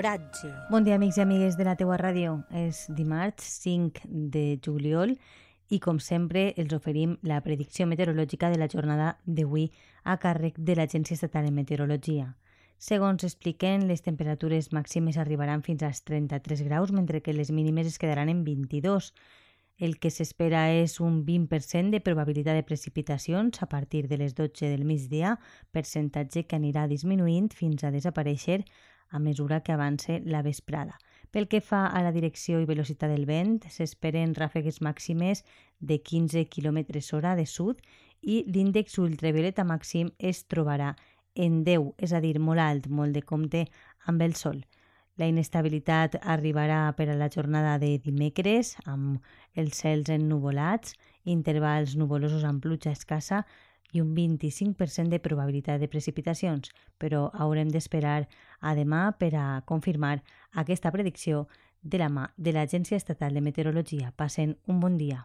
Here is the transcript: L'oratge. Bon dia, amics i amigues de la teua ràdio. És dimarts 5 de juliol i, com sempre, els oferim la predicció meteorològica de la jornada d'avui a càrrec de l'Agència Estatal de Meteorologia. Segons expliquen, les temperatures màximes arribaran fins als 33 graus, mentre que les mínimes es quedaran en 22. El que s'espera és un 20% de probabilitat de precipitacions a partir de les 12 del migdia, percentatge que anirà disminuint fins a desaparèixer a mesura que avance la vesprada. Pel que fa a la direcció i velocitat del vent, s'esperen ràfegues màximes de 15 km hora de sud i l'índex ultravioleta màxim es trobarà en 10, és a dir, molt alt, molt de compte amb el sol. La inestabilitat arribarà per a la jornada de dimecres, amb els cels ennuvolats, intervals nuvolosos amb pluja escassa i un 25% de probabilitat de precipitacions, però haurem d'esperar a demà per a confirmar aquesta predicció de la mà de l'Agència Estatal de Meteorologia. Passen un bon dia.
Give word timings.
L'oratge. 0.00 0.48
Bon 0.70 0.80
dia, 0.80 0.94
amics 0.96 1.18
i 1.18 1.20
amigues 1.20 1.58
de 1.58 1.64
la 1.66 1.74
teua 1.76 1.98
ràdio. 2.00 2.38
És 2.56 2.86
dimarts 2.96 3.44
5 3.60 4.06
de 4.32 4.56
juliol 4.64 5.10
i, 5.12 5.76
com 5.76 5.98
sempre, 6.00 6.54
els 6.56 6.72
oferim 6.72 7.18
la 7.20 7.42
predicció 7.44 7.84
meteorològica 7.84 8.48
de 8.48 8.56
la 8.56 8.68
jornada 8.72 9.10
d'avui 9.26 9.66
a 10.08 10.14
càrrec 10.22 10.56
de 10.56 10.78
l'Agència 10.78 11.18
Estatal 11.18 11.44
de 11.44 11.52
Meteorologia. 11.52 12.30
Segons 12.80 13.26
expliquen, 13.28 13.84
les 13.90 14.00
temperatures 14.00 14.70
màximes 14.72 15.18
arribaran 15.20 15.60
fins 15.66 15.84
als 15.84 16.00
33 16.08 16.62
graus, 16.64 16.94
mentre 16.96 17.20
que 17.20 17.36
les 17.36 17.52
mínimes 17.52 17.90
es 17.90 18.00
quedaran 18.00 18.32
en 18.32 18.40
22. 18.46 19.12
El 19.76 19.98
que 20.00 20.08
s'espera 20.08 20.70
és 20.72 20.96
un 21.04 21.26
20% 21.26 21.92
de 21.92 22.00
probabilitat 22.00 22.56
de 22.56 22.64
precipitacions 22.64 23.60
a 23.60 23.68
partir 23.68 24.08
de 24.08 24.16
les 24.16 24.32
12 24.32 24.72
del 24.72 24.86
migdia, 24.88 25.36
percentatge 25.76 26.46
que 26.46 26.56
anirà 26.56 26.86
disminuint 26.88 27.52
fins 27.52 27.84
a 27.84 27.92
desaparèixer 27.92 28.64
a 29.10 29.18
mesura 29.18 29.60
que 29.60 29.72
avance 29.72 30.20
la 30.24 30.42
vesprada. 30.42 30.98
Pel 31.30 31.46
que 31.46 31.60
fa 31.60 31.84
a 31.86 32.02
la 32.02 32.10
direcció 32.10 32.58
i 32.58 32.66
velocitat 32.66 33.12
del 33.12 33.26
vent, 33.26 33.60
s'esperen 33.70 34.34
ràfegues 34.34 34.80
màximes 34.82 35.44
de 35.78 36.00
15 36.02 36.46
km 36.50 36.80
hora 37.14 37.36
de 37.38 37.46
sud 37.46 37.78
i 38.22 38.42
l'índex 38.46 38.98
ultravioleta 38.98 39.64
màxim 39.64 40.10
es 40.18 40.44
trobarà 40.46 40.94
en 41.34 41.62
10, 41.64 41.94
és 41.98 42.12
a 42.12 42.20
dir, 42.20 42.38
molt 42.40 42.60
alt, 42.60 42.88
molt 42.88 43.14
de 43.14 43.22
compte 43.22 43.64
amb 44.10 44.22
el 44.22 44.34
sol. 44.34 44.64
La 45.20 45.28
inestabilitat 45.28 46.16
arribarà 46.22 46.88
per 46.96 47.10
a 47.10 47.16
la 47.18 47.28
jornada 47.30 47.78
de 47.78 47.96
dimecres, 48.02 48.74
amb 48.86 49.20
els 49.54 49.82
cels 49.82 50.10
ennuvolats, 50.10 50.94
intervals 51.24 51.94
nuvolosos 52.00 52.46
amb 52.48 52.62
pluja 52.64 52.94
escassa 52.96 53.44
i 53.92 54.00
un 54.00 54.14
25% 54.14 55.08
de 55.08 55.20
probabilitat 55.20 55.80
de 55.80 55.88
precipitacions, 55.88 56.70
però 56.98 57.28
haurem 57.32 57.68
d'esperar 57.68 58.28
a 58.60 58.74
demà 58.74 59.10
per 59.18 59.34
a 59.34 59.62
confirmar 59.66 60.20
aquesta 60.52 60.92
predicció 60.92 61.46
de 61.82 61.98
la 61.98 62.10
mà 62.12 62.30
de 62.36 62.52
l'Agència 62.52 62.96
Estatal 62.96 63.34
de 63.34 63.40
Meteorologia. 63.40 64.12
Passen 64.16 64.58
un 64.66 64.80
bon 64.80 64.98
dia. 64.98 65.24